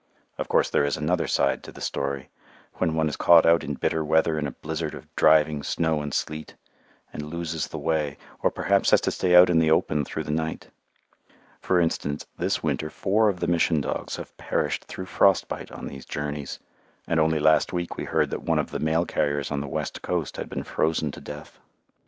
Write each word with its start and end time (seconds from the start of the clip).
Of 0.39 0.47
course 0.49 0.67
there 0.71 0.83
is 0.83 0.97
another 0.97 1.27
side 1.27 1.61
to 1.61 1.71
the 1.71 1.79
story, 1.79 2.29
when 2.77 2.95
one 2.95 3.07
is 3.07 3.15
caught 3.15 3.45
out 3.45 3.63
in 3.63 3.75
bitter 3.75 4.03
weather 4.03 4.39
in 4.39 4.47
a 4.47 4.51
blizzard 4.51 4.95
of 4.95 5.15
driving 5.15 5.61
snow 5.61 6.01
and 6.01 6.11
sleet, 6.11 6.55
and 7.13 7.29
loses 7.29 7.67
the 7.67 7.77
way, 7.77 8.17
or 8.41 8.49
perhaps 8.49 8.89
has 8.89 9.01
to 9.01 9.11
stay 9.11 9.35
out 9.35 9.47
in 9.47 9.59
the 9.59 9.69
open 9.69 10.03
through 10.03 10.23
the 10.23 10.31
night. 10.31 10.69
For 11.59 11.79
instance, 11.79 12.25
this 12.35 12.63
winter 12.63 12.89
four 12.89 13.29
of 13.29 13.41
the 13.41 13.47
Mission 13.47 13.79
dogs 13.79 14.15
have 14.15 14.35
perished 14.37 14.85
through 14.85 15.05
frost 15.05 15.47
bite 15.47 15.71
on 15.71 15.85
these 15.85 16.05
journeys; 16.07 16.57
and 17.07 17.19
only 17.19 17.37
last 17.37 17.71
week 17.71 17.95
we 17.95 18.05
heard 18.05 18.31
that 18.31 18.41
one 18.41 18.57
of 18.57 18.71
the 18.71 18.79
mail 18.79 19.05
carriers 19.05 19.51
on 19.51 19.61
the 19.61 19.67
west 19.67 20.01
coast 20.01 20.37
had 20.37 20.49
been 20.49 20.63
frozen 20.63 21.11
to 21.11 21.21
death. 21.21 21.59